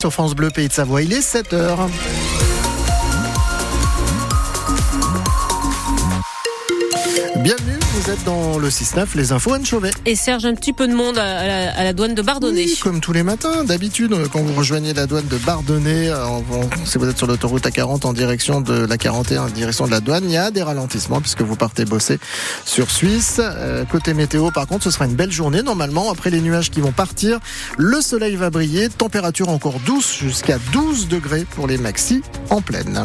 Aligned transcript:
Sur 0.00 0.12
France 0.12 0.36
Bleu, 0.36 0.50
Pays 0.50 0.68
de 0.68 0.72
Savoie, 0.72 1.02
il 1.02 1.12
est 1.12 1.18
7h. 1.18 1.88
Bienvenue, 7.38 7.77
vous 8.08 8.14
êtes 8.14 8.24
dans 8.24 8.58
le 8.58 8.70
6-9, 8.70 9.08
les 9.16 9.32
infos 9.32 9.52
Anne 9.52 9.66
Chauvet. 9.66 9.90
Et 10.06 10.16
Serge, 10.16 10.46
un 10.46 10.54
petit 10.54 10.72
peu 10.72 10.88
de 10.88 10.94
monde 10.94 11.18
à 11.18 11.46
la, 11.46 11.76
à 11.78 11.84
la 11.84 11.92
douane 11.92 12.14
de 12.14 12.22
Bardonnay. 12.22 12.64
Oui, 12.64 12.78
comme 12.82 13.00
tous 13.00 13.12
les 13.12 13.22
matins, 13.22 13.64
d'habitude, 13.64 14.14
quand 14.32 14.40
vous 14.40 14.54
rejoignez 14.54 14.94
la 14.94 15.06
douane 15.06 15.26
de 15.26 15.36
Bardonnay, 15.36 16.08
euh, 16.08 16.24
en- 16.26 16.38
en- 16.38 16.86
si 16.86 16.96
vous 16.96 17.06
êtes 17.06 17.18
sur 17.18 17.26
l'autoroute 17.26 17.66
A40 17.66 18.06
en 18.06 18.14
direction 18.14 18.62
de 18.62 18.72
la 18.86 18.96
41, 18.96 19.42
en 19.42 19.48
direction 19.48 19.84
de 19.84 19.90
la 19.90 20.00
douane, 20.00 20.24
il 20.24 20.30
y 20.30 20.36
a 20.38 20.50
des 20.50 20.62
ralentissements 20.62 21.20
puisque 21.20 21.42
vous 21.42 21.54
partez 21.56 21.84
bosser 21.84 22.18
sur 22.64 22.90
Suisse. 22.90 23.40
Euh, 23.40 23.84
côté 23.84 24.14
météo, 24.14 24.50
par 24.52 24.66
contre, 24.66 24.84
ce 24.84 24.90
sera 24.90 25.04
une 25.04 25.14
belle 25.14 25.32
journée. 25.32 25.62
Normalement, 25.62 26.10
après 26.10 26.30
les 26.30 26.40
nuages 26.40 26.70
qui 26.70 26.80
vont 26.80 26.92
partir, 26.92 27.40
le 27.76 28.00
soleil 28.00 28.36
va 28.36 28.48
briller. 28.48 28.88
Température 28.88 29.50
encore 29.50 29.80
douce 29.80 30.16
jusqu'à 30.18 30.56
12 30.72 31.08
degrés 31.08 31.44
pour 31.54 31.66
les 31.66 31.76
maxis 31.76 32.22
en 32.48 32.62
pleine. 32.62 33.04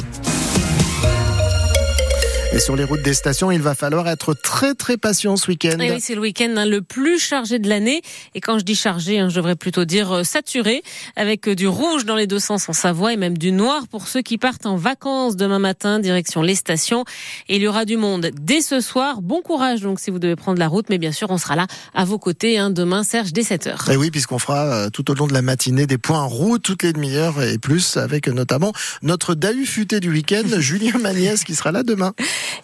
Et 2.54 2.60
sur 2.60 2.76
les 2.76 2.84
routes 2.84 3.02
des 3.02 3.16
stations, 3.16 3.50
il 3.50 3.64
va 3.64 3.74
falloir 3.74 4.08
être 4.08 4.36
très 4.36 4.76
très 4.76 4.96
patient 4.96 5.38
ce 5.38 5.48
week-end. 5.48 5.80
Et 5.80 5.92
oui, 5.92 6.00
c'est 6.00 6.14
le 6.14 6.22
week-end 6.22 6.54
hein, 6.56 6.68
le 6.68 6.84
plus 6.84 7.18
chargé 7.18 7.58
de 7.58 7.68
l'année. 7.68 8.04
Et 8.36 8.42
quand 8.42 8.60
je 8.60 8.64
dis 8.64 8.76
chargé, 8.76 9.18
hein, 9.18 9.28
je 9.28 9.36
devrais 9.38 9.56
plutôt 9.56 9.86
dire 9.86 10.12
euh, 10.12 10.24
saturé, 10.24 10.84
avec 11.16 11.48
euh, 11.48 11.56
du 11.56 11.68
rouge 11.68 12.06
dans 12.06 12.16
les 12.16 12.28
deux 12.28 12.38
sens 12.38 12.70
en 12.70 12.74
Savoie 12.74 13.12
et 13.12 13.18
même 13.18 13.40
du 13.40 13.52
noir 13.52 13.88
pour 13.88 14.08
ceux 14.08 14.22
qui 14.22 14.38
partent 14.38 14.68
en 14.68 14.76
vacances 14.76 15.36
demain 15.36 15.58
matin, 15.58 15.98
direction 15.98 16.44
les 16.44 16.54
stations. 16.54 17.06
Et 17.50 17.56
il 17.56 17.64
y 17.64 17.68
aura 17.68 17.86
du 17.86 17.98
monde 17.98 18.30
dès 18.40 18.62
ce 18.62 18.82
soir. 18.82 19.24
Bon 19.24 19.42
courage 19.42 19.82
donc 19.82 20.00
si 20.00 20.12
vous 20.12 20.20
devez 20.20 20.36
prendre 20.36 20.60
la 20.60 20.68
route, 20.68 20.86
mais 20.92 21.00
bien 21.00 21.12
sûr, 21.12 21.32
on 21.32 21.40
sera 21.40 21.56
là 21.56 21.66
à 21.96 22.06
vos 22.06 22.20
côtés 22.20 22.60
hein, 22.60 22.70
demain, 22.70 23.04
Serge, 23.04 23.34
dès 23.34 23.42
7h. 23.42 23.92
Et 23.92 23.98
oui, 23.98 24.12
puisqu'on 24.12 24.38
fera 24.38 24.66
euh, 24.66 24.90
tout 24.92 25.10
au 25.10 25.16
long 25.16 25.26
de 25.26 25.34
la 25.34 25.42
matinée 25.42 25.88
des 25.88 25.98
points 25.98 26.24
roux 26.24 26.60
toutes 26.60 26.84
les 26.84 26.94
demi-heures 26.94 27.42
et 27.42 27.58
plus, 27.58 27.98
avec 27.98 28.28
notamment 28.28 28.74
notre 29.02 29.34
Dahu 29.34 29.66
futé 29.66 30.00
du 30.00 30.12
week-end, 30.12 30.44
Julien 30.60 31.00
Magnès, 31.00 31.44
qui 31.44 31.56
sera 31.56 31.72
là 31.72 31.82
demain. 31.82 32.14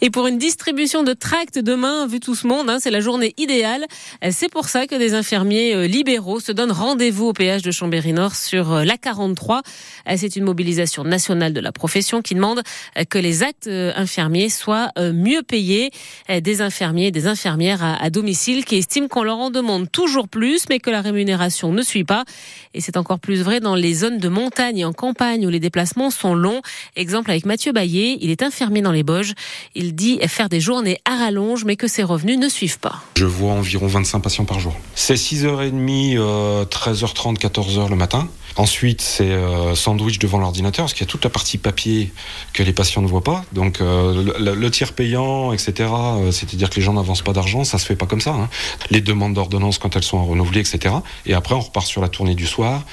Et 0.02 0.10
pour 0.10 0.28
une 0.28 0.38
distribution 0.38 1.04
de 1.04 1.14
tracts 1.14 1.60
demain, 1.60 2.08
vu 2.08 2.20
tout 2.20 2.36
ce 2.36 2.48
monde, 2.48 2.70
hein, 2.70 2.78
c'est 2.80 2.92
la 2.92 3.00
journée 3.00 3.34
idéale. 3.38 3.86
C'est 4.32 4.50
pour 4.50 4.70
ça 4.70 4.88
que 4.88 4.96
des 4.96 5.14
infirmiers 5.14 5.74
euh, 5.76 5.88
libéraux 5.88 6.40
se 6.40 6.52
donnent 6.52 6.72
rendez-vous 6.72 7.28
au 7.28 7.34
péage 7.34 7.62
de 7.62 7.72
Chambéry-Nord 7.72 8.36
sur 8.36 8.74
euh, 8.74 8.84
l'A43. 8.84 9.62
Euh, 10.08 10.16
C'est 10.18 10.36
une 10.36 10.44
mobilisation 10.44 11.04
nationale 11.04 11.54
de 11.54 11.60
la 11.60 11.72
profession 11.72 12.22
qui 12.22 12.36
demande 12.36 12.62
que 13.10 13.18
les 13.18 13.44
actes 13.44 13.68
infirmiers 13.68 14.50
soient 14.50 14.90
mieux 14.98 15.42
payés. 15.44 15.92
Des 16.30 16.62
infirmiers 16.62 17.08
et 17.08 17.12
des 17.12 17.28
infirmières 17.28 17.84
à, 17.84 18.02
à 18.02 18.10
domicile 18.10 18.66
qui 18.66 18.76
estiment 18.76 19.08
qu'on 19.08 19.24
leur 19.24 19.38
en 19.38 19.50
demande 19.50 19.92
toujours 19.92 20.28
plus, 20.28 20.66
mais 20.70 20.80
que 20.80 20.90
la 20.90 21.02
rémunération 21.02 21.72
ne 21.72 21.82
suit 21.82 22.04
pas. 22.04 22.26
Et 22.74 22.82
c'est 22.82 22.98
encore 22.98 23.20
plus 23.20 23.42
vrai 23.42 23.60
dans 23.60 23.76
les 23.76 23.94
zones 23.94 24.18
de 24.18 24.30
montagne 24.30 24.80
et 24.80 24.86
en 24.86 24.94
campagne 24.94 25.46
où 25.46 25.50
les 25.50 25.60
déplacements 25.60 26.10
sont 26.10 26.34
longs. 26.34 26.62
Exemple 26.96 27.32
avec 27.32 27.46
Mathieu 27.46 27.72
Baillet, 27.72 28.18
il 28.22 28.30
est 28.32 28.44
infirmier 28.44 28.82
dans 28.82 28.92
les 28.92 29.04
Bauges. 29.04 29.34
Il 29.76 29.96
dit 29.96 30.20
faire 30.28 30.50
des 30.50 30.60
journées 30.60 31.00
à 31.06 31.16
rallonge, 31.18 31.66
mais 31.66 31.76
que 31.76 31.88
ses 31.88 32.04
revenus 32.04 32.38
ne 32.38 32.50
suivent 32.50 32.80
pas. 32.80 33.04
Je 33.16 33.26
vois 33.26 33.54
environ 33.54 33.88
25 33.88 34.20
patients 34.20 34.46
par 34.46 34.60
jour. 34.60 34.76
C'est 34.96 35.16
6h30, 35.16 36.18
euh, 36.18 36.66
13h30, 36.66 37.38
14h 37.38 37.90
le 37.90 37.96
matin. 37.96 38.28
Ensuite, 38.56 39.02
c'est 39.02 39.30
euh, 39.32 39.76
sandwich 39.76 40.20
devant 40.20 40.40
l'ordinateur, 40.40 40.84
parce 40.86 40.94
qu'il 40.94 41.06
y 41.06 41.10
a 41.10 41.12
toute 41.12 41.24
la 41.24 41.30
partie 41.30 41.58
papier 41.58 42.12
que 42.54 42.64
les 42.64 42.74
patients 42.74 43.02
ne 43.02 43.08
voient 43.08 43.24
pas. 43.24 43.46
Donc, 43.54 43.80
euh, 43.80 44.34
le, 44.38 44.72
tiers 44.72 44.94
payant, 44.94 45.54
etc., 45.54 45.74
euh, 45.80 46.32
c'est-à-dire 46.32 46.70
que 46.70 46.76
les 46.76 46.82
gens 46.82 46.94
n'avancent 46.94 47.22
pas 47.22 47.34
d'argent, 47.34 47.64
ça 47.64 47.78
se 47.78 47.86
fait 47.86 47.96
pas 47.96 48.06
comme 48.06 48.22
ça. 48.22 48.32
hein. 48.32 48.50
Les 48.90 49.02
demandes 49.02 49.34
d'ordonnance 49.34 49.78
quand 49.78 49.96
elles 49.96 50.04
sont 50.04 50.26
renouvelées, 50.26 50.62
etc. 50.62 50.96
Et 51.26 51.34
après, 51.34 51.56
on 51.56 51.62
repart 51.62 51.86
sur 51.86 52.02
la 52.02 52.10
tournée 52.10 52.36
du 52.36 52.48
soir. 52.48 52.84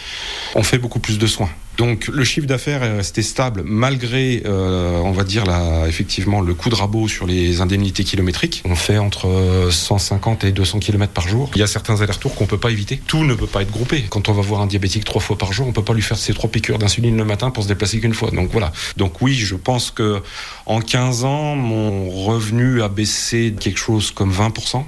On 0.54 0.62
fait 0.62 0.78
beaucoup 0.78 1.00
plus 1.00 1.18
de 1.18 1.26
soins. 1.26 1.50
Donc 1.76 2.08
le 2.08 2.24
chiffre 2.24 2.46
d'affaires 2.46 2.82
est 2.82 2.96
resté 2.96 3.22
stable 3.22 3.62
malgré, 3.64 4.42
euh, 4.46 4.98
on 5.04 5.12
va 5.12 5.24
dire, 5.24 5.44
la, 5.44 5.86
effectivement, 5.88 6.40
le 6.40 6.54
coup 6.54 6.70
de 6.70 6.74
rabot 6.74 7.08
sur 7.08 7.26
les 7.26 7.60
indemnités 7.60 8.04
kilométriques. 8.04 8.62
On 8.64 8.74
fait 8.74 8.98
entre 8.98 9.28
euh, 9.28 9.70
150 9.70 10.44
et 10.44 10.52
200 10.52 10.78
km 10.78 11.12
par 11.12 11.28
jour. 11.28 11.50
Il 11.54 11.60
y 11.60 11.62
a 11.62 11.66
certains 11.66 12.00
allers-retours 12.00 12.34
qu'on 12.34 12.46
peut 12.46 12.58
pas 12.58 12.70
éviter. 12.70 13.00
Tout 13.06 13.24
ne 13.24 13.34
peut 13.34 13.46
pas 13.46 13.62
être 13.62 13.70
groupé. 13.70 14.06
Quand 14.08 14.28
on 14.28 14.32
va 14.32 14.42
voir 14.42 14.60
un 14.62 14.66
diabétique 14.66 15.04
trois 15.04 15.20
fois 15.20 15.36
par 15.36 15.52
jour, 15.52 15.66
on 15.66 15.72
peut 15.72 15.84
pas 15.84 15.94
lui 15.94 16.02
faire 16.02 16.18
ses 16.18 16.32
trois 16.32 16.50
piqûres 16.50 16.78
d'insuline 16.78 17.16
le 17.16 17.24
matin 17.24 17.50
pour 17.50 17.62
se 17.62 17.68
déplacer 17.68 18.00
qu'une 18.00 18.14
fois. 18.14 18.30
Donc 18.30 18.50
voilà. 18.50 18.72
Donc 18.96 19.20
oui, 19.20 19.34
je 19.34 19.54
pense 19.54 19.90
que 19.90 20.22
en 20.64 20.80
15 20.80 21.24
ans, 21.24 21.56
mon 21.56 22.10
revenu 22.10 22.82
a 22.82 22.88
baissé 22.88 23.54
quelque 23.58 23.78
chose 23.78 24.10
comme 24.10 24.32
20%. 24.32 24.84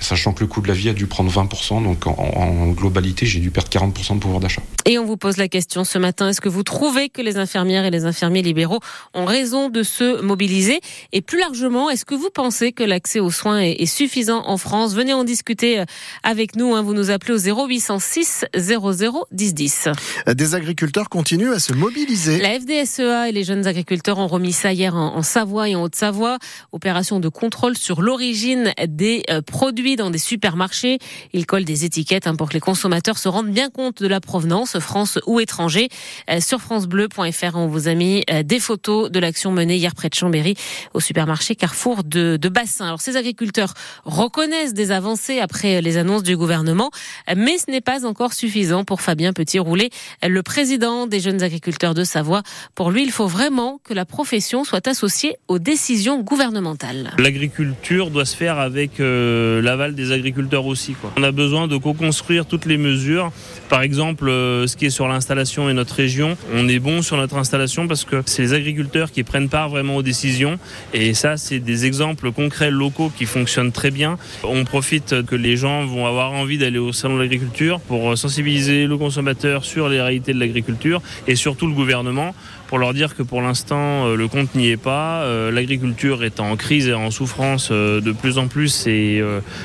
Sachant 0.00 0.32
que 0.32 0.40
le 0.40 0.46
coût 0.46 0.60
de 0.60 0.68
la 0.68 0.74
vie 0.74 0.88
a 0.88 0.92
dû 0.92 1.06
prendre 1.06 1.30
20%, 1.30 1.82
donc 1.82 2.06
en, 2.06 2.12
en 2.12 2.68
globalité, 2.68 3.26
j'ai 3.26 3.40
dû 3.40 3.50
perdre 3.50 3.68
40% 3.68 4.14
de 4.14 4.20
pouvoir 4.20 4.38
d'achat. 4.38 4.62
Et 4.90 4.98
on 4.98 5.04
vous 5.04 5.18
pose 5.18 5.36
la 5.36 5.48
question 5.48 5.84
ce 5.84 5.98
matin, 5.98 6.30
est-ce 6.30 6.40
que 6.40 6.48
vous 6.48 6.62
trouvez 6.62 7.10
que 7.10 7.20
les 7.20 7.36
infirmières 7.36 7.84
et 7.84 7.90
les 7.90 8.06
infirmiers 8.06 8.40
libéraux 8.40 8.80
ont 9.12 9.26
raison 9.26 9.68
de 9.68 9.82
se 9.82 10.22
mobiliser? 10.22 10.80
Et 11.12 11.20
plus 11.20 11.38
largement, 11.38 11.90
est-ce 11.90 12.06
que 12.06 12.14
vous 12.14 12.30
pensez 12.32 12.72
que 12.72 12.82
l'accès 12.82 13.20
aux 13.20 13.30
soins 13.30 13.60
est, 13.60 13.84
suffisant 13.84 14.46
en 14.46 14.56
France? 14.56 14.94
Venez 14.94 15.12
en 15.12 15.24
discuter 15.24 15.80
euh, 15.80 15.84
avec 16.22 16.56
nous, 16.56 16.74
hein. 16.74 16.80
vous 16.80 16.94
nous 16.94 17.10
appelez 17.10 17.34
au 17.34 17.66
0806 17.68 18.46
00 18.56 19.26
10 19.30 19.52
10. 19.52 19.88
Des 20.28 20.54
agriculteurs 20.54 21.10
continuent 21.10 21.52
à 21.52 21.58
se 21.58 21.74
mobiliser. 21.74 22.38
La 22.38 22.58
FDSEA 22.58 23.28
et 23.28 23.32
les 23.32 23.44
jeunes 23.44 23.66
agriculteurs 23.66 24.18
ont 24.18 24.26
remis 24.26 24.54
ça 24.54 24.72
hier 24.72 24.94
en, 24.94 25.16
en 25.16 25.22
Savoie 25.22 25.68
et 25.68 25.74
en 25.74 25.82
Haute-Savoie. 25.82 26.38
Opération 26.72 27.20
de 27.20 27.28
contrôle 27.28 27.76
sur 27.76 28.00
l'origine 28.00 28.72
des 28.86 29.22
euh, 29.28 29.42
produits 29.42 29.96
dans 29.96 30.08
des 30.08 30.16
supermarchés. 30.16 30.98
Ils 31.34 31.44
collent 31.44 31.66
des 31.66 31.84
étiquettes 31.84 32.26
hein, 32.26 32.36
pour 32.36 32.48
que 32.48 32.54
les 32.54 32.60
consommateurs 32.60 33.18
se 33.18 33.28
rendent 33.28 33.52
bien 33.52 33.68
compte 33.68 34.02
de 34.02 34.08
la 34.08 34.22
provenance, 34.22 34.77
France 34.80 35.18
ou 35.26 35.40
étranger. 35.40 35.88
Euh, 36.30 36.40
sur 36.40 36.60
francebleu.fr, 36.60 37.54
on 37.54 37.66
vous 37.66 37.88
a 37.88 37.94
mis 37.94 38.24
euh, 38.30 38.42
des 38.42 38.60
photos 38.60 39.10
de 39.10 39.18
l'action 39.18 39.52
menée 39.52 39.76
hier 39.76 39.94
près 39.94 40.08
de 40.08 40.14
Chambéry 40.14 40.54
au 40.94 41.00
supermarché 41.00 41.54
Carrefour 41.54 42.04
de, 42.04 42.36
de 42.36 42.48
Bassin. 42.48 42.86
Alors 42.86 43.00
ces 43.00 43.16
agriculteurs 43.16 43.74
reconnaissent 44.04 44.74
des 44.74 44.90
avancées 44.90 45.40
après 45.40 45.80
les 45.80 45.96
annonces 45.96 46.22
du 46.22 46.36
gouvernement, 46.36 46.90
mais 47.36 47.58
ce 47.58 47.70
n'est 47.70 47.80
pas 47.80 48.06
encore 48.06 48.32
suffisant 48.32 48.84
pour 48.84 49.00
Fabien 49.00 49.32
Petit-Roulet, 49.32 49.90
le 50.26 50.42
président 50.42 51.06
des 51.06 51.20
jeunes 51.20 51.42
agriculteurs 51.42 51.94
de 51.94 52.04
Savoie. 52.04 52.42
Pour 52.74 52.90
lui, 52.90 53.02
il 53.02 53.10
faut 53.10 53.26
vraiment 53.26 53.80
que 53.84 53.94
la 53.94 54.04
profession 54.04 54.64
soit 54.64 54.86
associée 54.86 55.36
aux 55.48 55.58
décisions 55.58 56.20
gouvernementales. 56.22 57.14
L'agriculture 57.18 58.10
doit 58.10 58.24
se 58.24 58.36
faire 58.36 58.58
avec 58.58 59.00
euh, 59.00 59.62
l'aval 59.62 59.94
des 59.94 60.12
agriculteurs 60.12 60.66
aussi. 60.66 60.94
On 61.16 61.22
a 61.22 61.32
besoin 61.32 61.68
de 61.68 61.76
co-construire 61.76 62.46
toutes 62.46 62.66
les 62.66 62.78
mesures. 62.78 63.32
Par 63.68 63.82
exemple, 63.82 64.28
ce 64.68 64.76
qui 64.76 64.86
est 64.86 64.90
sur 64.90 65.08
l'installation 65.08 65.68
et 65.68 65.72
notre 65.72 65.94
région, 65.94 66.36
on 66.54 66.68
est 66.68 66.78
bon 66.78 67.02
sur 67.02 67.16
notre 67.16 67.36
installation 67.36 67.88
parce 67.88 68.04
que 68.04 68.22
c'est 68.26 68.42
les 68.42 68.54
agriculteurs 68.54 69.10
qui 69.10 69.24
prennent 69.24 69.48
part 69.48 69.68
vraiment 69.68 69.96
aux 69.96 70.02
décisions. 70.02 70.58
Et 70.94 71.14
ça, 71.14 71.36
c'est 71.36 71.58
des 71.58 71.86
exemples 71.86 72.30
concrets 72.32 72.70
locaux 72.70 73.10
qui 73.16 73.26
fonctionnent 73.26 73.72
très 73.72 73.90
bien. 73.90 74.18
On 74.44 74.64
profite 74.64 75.22
que 75.26 75.34
les 75.34 75.56
gens 75.56 75.84
vont 75.86 76.06
avoir 76.06 76.32
envie 76.32 76.58
d'aller 76.58 76.78
au 76.78 76.92
salon 76.92 77.16
de 77.16 77.22
l'agriculture 77.22 77.80
pour 77.80 78.16
sensibiliser 78.16 78.86
le 78.86 78.96
consommateur 78.96 79.64
sur 79.64 79.88
les 79.88 80.00
réalités 80.00 80.32
de 80.32 80.40
l'agriculture 80.40 81.02
et 81.26 81.34
surtout 81.34 81.66
le 81.66 81.74
gouvernement 81.74 82.34
pour 82.68 82.78
leur 82.78 82.92
dire 82.92 83.16
que 83.16 83.22
pour 83.22 83.40
l'instant 83.40 84.06
euh, 84.06 84.14
le 84.14 84.28
compte 84.28 84.54
n'y 84.54 84.68
est 84.68 84.76
pas. 84.76 85.22
Euh, 85.22 85.50
L'agriculture 85.50 86.22
est 86.22 86.38
en 86.38 86.54
crise 86.56 86.86
et 86.88 86.94
en 86.94 87.10
souffrance 87.10 87.70
euh, 87.72 88.00
de 88.00 88.12
plus 88.12 88.38
en 88.38 88.46
plus 88.46 88.86
et 88.86 89.22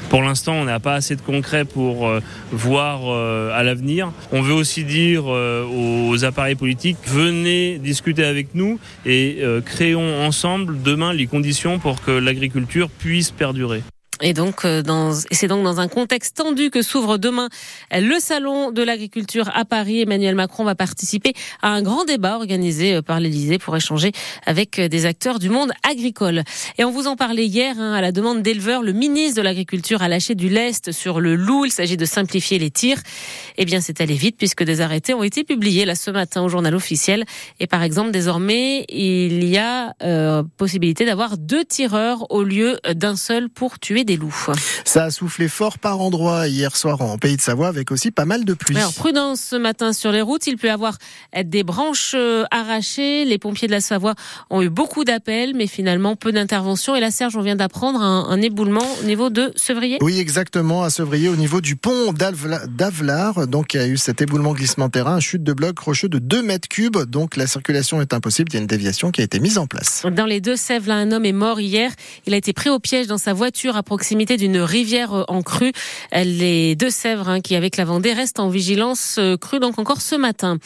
pour 0.10 0.22
l'instant 0.22 0.54
on 0.54 0.64
n'a 0.64 0.80
pas 0.80 0.94
assez 0.94 1.16
de 1.16 1.22
concret 1.22 1.66
pour 1.66 2.10
voir 2.52 3.10
à 3.54 3.64
l'avenir. 3.64 4.12
On 4.32 4.42
veut 4.42 4.54
aussi 4.54 4.83
dire 4.84 5.24
euh, 5.28 5.66
aux 5.66 6.26
appareils 6.26 6.56
politiques 6.56 6.98
venez 7.06 7.78
discuter 7.78 8.24
avec 8.24 8.56
nous 8.56 8.80
et 9.06 9.38
euh, 9.42 9.62
créons 9.62 10.24
ensemble 10.24 10.82
demain 10.82 11.14
les 11.14 11.28
conditions 11.28 11.80
pour 11.80 12.02
que 12.02 12.12
l'agriculture 12.12 12.90
puisse 12.90 13.32
perdurer. 13.32 13.84
Et 14.26 14.32
donc, 14.32 14.64
euh, 14.64 14.82
dans, 14.82 15.12
c'est 15.32 15.48
donc 15.48 15.66
dans 15.66 15.82
un 15.82 15.90
contexte 15.90 16.38
tendu 16.38 16.70
que 16.70 16.82
s'ouvre 16.82 17.18
demain 17.18 17.50
le 17.92 18.20
salon 18.20 18.72
de 18.72 18.82
l'agriculture 18.82 19.52
à 19.54 19.66
Paris. 19.66 20.00
Emmanuel 20.00 20.34
Macron 20.34 20.64
va 20.64 20.76
participer 20.76 21.34
à 21.62 21.72
un 21.72 21.82
grand 21.82 22.06
débat 22.06 22.38
organisé 22.38 22.96
euh, 22.96 23.02
par 23.02 23.20
l'Élysée 23.20 23.58
pour 23.58 23.76
échanger 23.76 24.14
avec 24.46 24.80
euh, 24.80 24.88
des 24.88 25.06
acteurs 25.06 25.40
du 25.40 25.50
monde 25.50 25.74
agricole. 25.84 26.44
Et 26.78 26.86
on 26.86 26.92
vous 26.92 27.08
en 27.08 27.18
parlait 27.18 27.46
hier, 27.46 27.76
hein, 27.78 27.92
à 27.92 28.00
la 28.00 28.14
demande 28.14 28.42
d'éleveurs, 28.42 28.82
le 28.82 28.94
ministre 28.94 29.36
de 29.36 29.42
l'Agriculture 29.42 30.02
a 30.02 30.08
lâché 30.08 30.36
du 30.36 30.48
lest 30.48 30.94
sur 30.94 31.20
le 31.20 31.36
loup. 31.36 31.66
Il 31.66 31.72
s'agit 31.72 31.98
de 31.98 32.06
simplifier 32.06 32.60
les 32.60 32.72
tirs. 32.72 33.02
Eh 33.58 33.66
bien, 33.66 33.82
c'est 33.82 34.00
allé 34.00 34.14
vite 34.14 34.38
puisque 34.38 34.64
des 34.64 34.80
arrêtés 34.80 35.14
ont 35.14 35.24
été 35.24 35.44
publiés 35.44 35.84
là 35.84 35.96
ce 35.96 36.12
matin 36.12 36.44
au 36.44 36.48
journal 36.48 36.74
officiel. 36.76 37.26
Et 37.60 37.68
par 37.68 37.84
exemple, 37.84 38.12
désormais, 38.12 38.86
il 38.88 39.44
y 39.44 39.58
a 39.58 39.94
possibilité 40.58 41.06
d'avoir 41.06 41.38
deux 41.38 41.66
tireurs 41.66 42.32
au 42.32 42.44
lieu 42.44 42.80
d'un 42.94 43.18
seul 43.18 43.50
pour 43.50 43.80
tuer 43.80 44.06
des 44.06 44.13
des 44.16 44.18
loups. 44.18 44.34
Ça 44.86 45.06
a 45.06 45.12
soufflé 45.12 45.48
fort 45.48 45.80
par 45.80 46.00
endroits 46.00 46.48
hier 46.48 46.76
soir 46.76 47.02
en 47.02 47.18
Pays 47.18 47.38
de 47.38 47.42
Savoie 47.42 47.68
avec 47.68 47.92
aussi 47.92 48.12
pas 48.12 48.26
mal 48.26 48.46
de 48.46 48.54
pluie. 48.54 48.78
Alors, 48.78 48.94
prudence 48.94 49.42
ce 49.42 49.56
matin 49.56 49.94
sur 49.94 50.12
les 50.12 50.22
routes. 50.22 50.48
Il 50.48 50.58
peut 50.58 50.68
y 50.68 50.72
avoir 50.72 50.98
des 51.44 51.64
branches 51.64 52.14
euh, 52.16 52.46
arrachées. 52.52 53.26
Les 53.26 53.38
pompiers 53.38 53.68
de 53.68 53.74
la 53.74 53.82
Savoie 53.82 54.16
ont 54.50 54.62
eu 54.62 54.70
beaucoup 54.70 55.04
d'appels, 55.04 55.54
mais 55.56 55.68
finalement 55.68 56.16
peu 56.16 56.32
d'interventions. 56.32 56.96
Et 56.96 57.00
là, 57.00 57.12
Serge, 57.12 57.36
on 57.36 57.42
vient 57.42 57.56
d'apprendre 57.56 58.02
un, 58.02 58.30
un, 58.30 58.42
éboulement 58.42 58.86
au 59.02 59.06
niveau 59.06 59.30
de 59.30 59.52
Sevrier. 59.56 59.98
Oui, 60.02 60.20
exactement, 60.20 60.84
à 60.84 60.90
Sevrier, 60.90 61.30
au 61.30 61.36
niveau 61.36 61.62
du 61.62 61.76
pont 61.76 62.14
d'Avelar. 62.14 63.48
Donc, 63.48 63.74
il 63.74 63.78
y 63.78 63.84
a 63.84 63.88
eu 63.88 63.98
cet 63.98 64.22
éboulement 64.22 64.54
glissement 64.54 64.90
terrain, 64.90 65.20
chute 65.20 65.44
de 65.44 65.54
bloc 65.54 65.80
rocheux 65.80 66.10
de 66.10 66.20
2 66.20 66.44
mètres 66.44 66.68
cubes. 66.68 66.98
Donc, 67.06 67.38
la 67.38 67.48
circulation 67.48 68.02
est 68.02 68.14
impossible. 68.14 68.50
Il 68.52 68.56
y 68.56 68.58
a 68.58 68.62
une 68.62 68.68
déviation 68.68 69.12
qui 69.12 69.22
a 69.22 69.24
été 69.24 69.40
mise 69.40 69.58
en 69.58 69.68
place. 69.68 70.06
Dans 70.12 70.26
les 70.26 70.42
Deux-Sèvres, 70.42 70.92
un 70.92 71.12
homme 71.12 71.26
est 71.26 71.32
mort 71.32 71.60
hier. 71.60 71.92
Il 72.26 72.34
a 72.34 72.38
été 72.38 72.54
pris 72.54 72.70
au 72.70 72.80
piège 72.80 73.08
dans 73.08 73.18
sa 73.18 73.34
voiture 73.34 73.76
à 73.76 73.84
proximité 73.84 74.03
d'une 74.38 74.60
rivière 74.60 75.26
en 75.28 75.42
crue. 75.42 75.72
Les 76.14 76.76
Deux-Sèvres, 76.76 77.30
hein, 77.30 77.42
qui 77.42 77.56
avec 77.56 77.78
la 77.78 77.86
Vendée 77.86 78.14
restent 78.14 78.40
en 78.40 78.50
vigilance 78.50 79.16
euh, 79.18 79.38
crue 79.38 79.60
donc 79.60 79.80
encore 79.80 80.02
ce 80.02 80.16
matin. 80.16 80.58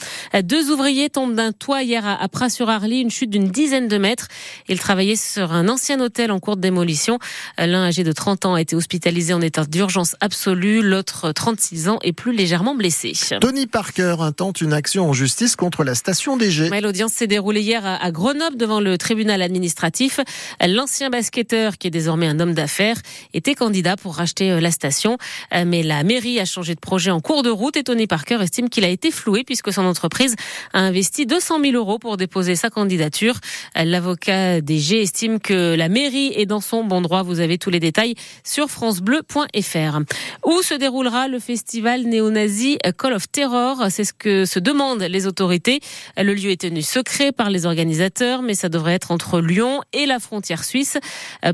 Deux 0.44 0.72
ouvriers 0.72 1.10
tombent 1.10 1.36
d'un 1.36 1.52
toit 1.52 1.84
hier 1.84 2.06
à 2.06 2.28
Pras-sur-Arly, 2.28 3.00
une 3.02 3.10
chute 3.10 3.30
d'une 3.30 3.50
dizaine 3.50 3.88
de 3.88 3.98
mètres. 3.98 4.28
Ils 4.68 4.80
travaillaient 4.80 5.16
sur 5.16 5.54
un 5.54 5.68
ancien 5.70 6.00
hôtel 6.00 6.32
en 6.32 6.40
cours 6.40 6.56
de 6.56 6.62
démolition. 6.62 7.20
L'un 7.58 7.86
âgé 7.86 8.04
de 8.04 8.12
30 8.12 8.46
ans 8.46 8.54
a 8.56 8.62
été 8.62 8.76
hospitalisé 8.76 9.34
en 9.34 9.42
état 9.42 9.66
d'urgence 9.66 10.16
absolue, 10.20 10.82
l'autre 10.82 11.32
36 11.32 11.90
ans 11.90 12.00
est 12.04 12.14
plus 12.14 12.36
légèrement 12.36 12.76
blessé. 12.76 13.14
Tony 13.40 13.68
Parker 13.68 14.16
intente 14.20 14.62
une 14.62 14.74
action 14.74 15.10
en 15.10 15.14
justice 15.14 15.56
contre 15.56 15.84
la 15.84 15.96
station 15.96 16.38
DG. 16.38 16.70
L'audience 16.82 17.14
s'est 17.14 17.28
déroulée 17.28 17.62
hier 17.62 17.86
à 17.86 18.12
Grenoble 18.12 18.58
devant 18.58 18.80
le 18.80 18.98
tribunal 18.98 19.42
administratif. 19.42 20.20
L'ancien 20.66 21.10
basketteur, 21.10 21.78
qui 21.78 21.88
est 21.88 21.92
désormais 21.92 22.28
un 22.28 22.40
homme 22.40 22.54
d'affaires, 22.54 22.98
était 23.34 23.56
candidat 23.56 23.96
pour 23.96 24.16
racheter 24.16 24.52
euh, 24.52 24.60
la 24.60 24.72
station. 24.72 25.18
Euh, 25.54 25.64
mais 25.66 25.84
la 25.84 26.04
mairie 26.04 26.40
a 26.40 26.46
changé 26.46 26.76
de 26.76 26.80
projet 26.80 27.12
en 27.12 27.20
cours 27.20 27.44
de 27.44 27.50
route 27.50 27.78
et 27.78 27.84
Tony 27.84 28.08
Parker 28.08 28.40
estime 28.42 28.70
qu'il 28.70 28.86
a 28.86 28.90
été 28.90 29.12
floué 29.12 29.44
puisque 29.44 29.72
son 29.74 29.86
entreprise 29.86 30.36
a 30.74 30.80
investi 30.80 31.26
200 31.26 31.62
000 31.62 31.76
euros 31.76 32.00
pour 32.00 32.18
déposer 32.18 32.56
sa 32.56 32.70
candidature. 32.70 33.36
Euh, 33.78 33.84
l'avocat 33.84 34.62
DG 34.62 35.02
estime 35.02 35.40
que 35.40 35.76
la 35.76 35.90
mairie 35.90 36.32
est 36.36 36.46
dans 36.46 36.62
son 36.62 36.84
bon 36.84 37.02
droit. 37.02 37.24
Vous 37.24 37.40
avez 37.40 37.58
tous 37.58 37.70
les 37.70 37.80
détails 37.80 38.16
sur 38.44 38.70
francebleu.fr. 38.70 40.00
Où 40.46 40.62
se 40.62 40.74
déroulera 40.74 41.28
le 41.28 41.40
festival 41.40 42.04
néo-nazi 42.04 42.78
Call 42.98 43.14
of 43.14 43.30
Terror? 43.32 43.88
C'est 43.90 44.04
ce 44.04 44.14
que 44.14 44.46
se 44.46 44.60
demandent 44.60 45.04
les 45.04 45.28
autorités. 45.28 45.80
Le 46.18 46.34
lieu 46.34 46.52
est 46.52 46.62
tenu 46.62 46.82
secret 46.82 47.32
par 47.32 47.50
les 47.50 47.66
organisateurs, 47.66 48.42
mais 48.42 48.56
ça 48.56 48.70
devrait 48.70 48.94
être 48.94 49.12
entre 49.12 49.40
Lyon 49.40 49.82
et 49.94 50.06
la 50.06 50.20
frontière 50.20 50.64
suisse. 50.64 50.98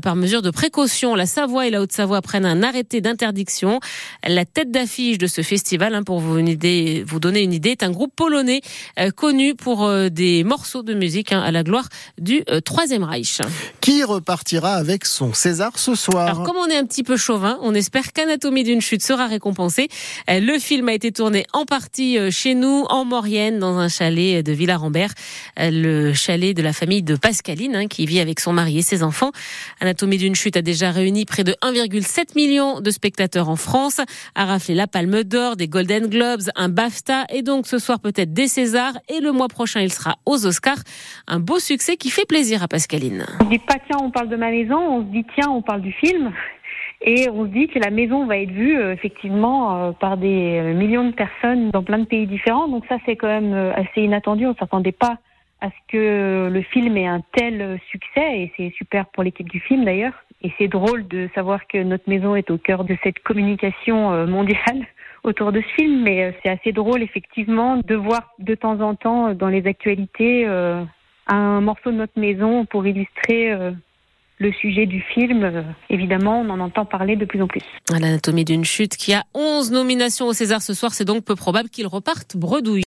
Par 0.02 0.16
mesure 0.16 0.42
de 0.42 0.50
précaution, 0.50 1.14
la 1.14 1.26
Savoie 1.26 1.53
et 1.62 1.70
la 1.70 1.80
Haute-Savoie 1.80 2.22
prennent 2.22 2.46
un 2.46 2.62
arrêté 2.62 3.00
d'interdiction. 3.00 3.80
La 4.26 4.44
tête 4.44 4.70
d'affiche 4.70 5.18
de 5.18 5.26
ce 5.26 5.42
festival, 5.42 5.94
hein, 5.94 6.02
pour 6.02 6.20
vous, 6.20 6.38
une 6.38 6.48
idée, 6.48 7.04
vous 7.06 7.20
donner 7.20 7.42
une 7.42 7.52
idée, 7.52 7.70
est 7.70 7.82
un 7.82 7.90
groupe 7.90 8.12
polonais 8.14 8.60
euh, 8.98 9.10
connu 9.10 9.54
pour 9.54 9.84
euh, 9.84 10.08
des 10.08 10.44
morceaux 10.44 10.82
de 10.82 10.94
musique 10.94 11.32
hein, 11.32 11.40
à 11.40 11.50
la 11.50 11.62
gloire 11.62 11.88
du 12.18 12.44
Troisième 12.64 13.04
Reich. 13.04 13.40
Qui 13.80 14.02
repartira 14.02 14.74
avec 14.74 15.04
son 15.04 15.32
César 15.32 15.78
ce 15.78 15.94
soir 15.94 16.28
Alors, 16.28 16.42
comme 16.44 16.56
on 16.56 16.66
est 16.66 16.76
un 16.76 16.84
petit 16.84 17.02
peu 17.02 17.16
chauvin, 17.16 17.58
on 17.62 17.74
espère 17.74 18.12
qu'Anatomie 18.12 18.64
d'une 18.64 18.80
chute 18.80 19.02
sera 19.02 19.26
récompensé. 19.26 19.88
Le 20.28 20.58
film 20.58 20.88
a 20.88 20.92
été 20.94 21.12
tourné 21.12 21.44
en 21.52 21.64
partie 21.64 22.18
chez 22.30 22.54
nous, 22.54 22.84
en 22.88 23.04
Maurienne, 23.04 23.58
dans 23.58 23.78
un 23.78 23.88
chalet 23.88 24.44
de 24.44 24.52
Villarambert, 24.52 25.12
le 25.56 26.12
chalet 26.12 26.54
de 26.54 26.62
la 26.62 26.72
famille 26.72 27.02
de 27.02 27.16
Pascaline, 27.16 27.76
hein, 27.76 27.86
qui 27.86 28.06
vit 28.06 28.20
avec 28.20 28.40
son 28.40 28.52
mari 28.52 28.78
et 28.78 28.82
ses 28.82 29.02
enfants. 29.02 29.32
Anatomie 29.80 30.18
d'une 30.18 30.34
chute 30.34 30.56
a 30.56 30.62
déjà 30.62 30.90
réuni 30.90 31.24
près 31.24 31.43
de 31.44 31.52
1,7 31.62 32.34
million 32.34 32.80
de 32.80 32.90
spectateurs 32.90 33.48
en 33.48 33.56
France, 33.56 34.00
a 34.34 34.44
raflé 34.44 34.74
la 34.74 34.86
Palme 34.86 35.22
d'Or, 35.22 35.56
des 35.56 35.68
Golden 35.68 36.06
Globes, 36.06 36.42
un 36.56 36.68
BAFTA 36.68 37.26
et 37.32 37.42
donc 37.42 37.66
ce 37.66 37.78
soir 37.78 38.00
peut-être 38.00 38.32
des 38.32 38.48
Césars 38.48 38.94
et 39.08 39.20
le 39.20 39.32
mois 39.32 39.48
prochain 39.48 39.80
il 39.80 39.92
sera 39.92 40.16
aux 40.26 40.46
Oscars. 40.46 40.82
Un 41.28 41.38
beau 41.38 41.58
succès 41.58 41.96
qui 41.96 42.10
fait 42.10 42.26
plaisir 42.26 42.62
à 42.62 42.68
Pascaline. 42.68 43.24
On 43.40 43.44
se 43.44 43.50
dit 43.50 43.58
pas 43.58 43.76
tiens 43.86 43.98
on 44.00 44.10
parle 44.10 44.28
de 44.28 44.36
ma 44.36 44.50
maison, 44.50 44.78
on 44.78 45.00
se 45.00 45.12
dit 45.12 45.24
tiens 45.34 45.50
on 45.50 45.62
parle 45.62 45.82
du 45.82 45.92
film. 45.92 46.32
Et 47.06 47.28
on 47.28 47.44
se 47.44 47.50
dit 47.50 47.68
que 47.68 47.78
la 47.78 47.90
maison 47.90 48.24
va 48.24 48.38
être 48.38 48.50
vue 48.50 48.78
euh, 48.78 48.94
effectivement 48.94 49.76
euh, 49.76 49.92
par 49.92 50.16
des 50.16 50.58
euh, 50.58 50.72
millions 50.72 51.04
de 51.04 51.14
personnes 51.14 51.70
dans 51.70 51.82
plein 51.82 51.98
de 51.98 52.06
pays 52.06 52.26
différents. 52.26 52.66
Donc 52.66 52.86
ça 52.88 52.96
c'est 53.04 53.16
quand 53.16 53.28
même 53.28 53.52
assez 53.76 54.02
inattendu. 54.02 54.46
On 54.46 54.54
s'attendait 54.54 54.92
pas 54.92 55.18
à 55.60 55.68
ce 55.68 55.76
que 55.88 56.48
le 56.50 56.62
film 56.62 56.96
ait 56.96 57.06
un 57.06 57.20
tel 57.32 57.78
succès 57.90 58.40
et 58.40 58.52
c'est 58.56 58.72
super 58.76 59.06
pour 59.06 59.22
l'équipe 59.22 59.48
du 59.48 59.60
film 59.60 59.84
d'ailleurs. 59.84 60.23
Et 60.44 60.52
c'est 60.58 60.68
drôle 60.68 61.08
de 61.08 61.30
savoir 61.34 61.66
que 61.66 61.82
notre 61.82 62.08
maison 62.08 62.36
est 62.36 62.50
au 62.50 62.58
cœur 62.58 62.84
de 62.84 62.96
cette 63.02 63.18
communication 63.20 64.12
euh, 64.12 64.26
mondiale 64.26 64.86
autour 65.24 65.52
de 65.52 65.62
ce 65.62 65.74
film, 65.74 66.02
mais 66.02 66.22
euh, 66.22 66.32
c'est 66.42 66.50
assez 66.50 66.70
drôle 66.70 67.02
effectivement 67.02 67.78
de 67.78 67.94
voir 67.94 68.34
de 68.38 68.54
temps 68.54 68.78
en 68.80 68.94
temps 68.94 69.32
dans 69.32 69.48
les 69.48 69.66
actualités 69.66 70.44
euh, 70.46 70.84
un 71.26 71.62
morceau 71.62 71.90
de 71.90 71.96
notre 71.96 72.20
maison 72.20 72.66
pour 72.66 72.86
illustrer 72.86 73.56
le 74.38 74.52
sujet 74.52 74.84
du 74.84 75.00
film. 75.00 75.64
Évidemment, 75.88 76.40
on 76.40 76.50
en 76.50 76.60
entend 76.60 76.84
parler 76.84 77.16
de 77.16 77.24
plus 77.24 77.40
en 77.40 77.46
plus. 77.46 77.62
L'anatomie 77.90 78.44
d'une 78.44 78.66
chute 78.66 78.98
qui 78.98 79.14
a 79.14 79.24
11 79.32 79.72
nominations 79.72 80.26
au 80.26 80.34
César 80.34 80.60
ce 80.60 80.74
soir, 80.74 80.92
c'est 80.92 81.06
donc 81.06 81.24
peu 81.24 81.34
probable 81.34 81.70
qu'il 81.70 81.86
reparte 81.86 82.36
bredouille. 82.36 82.82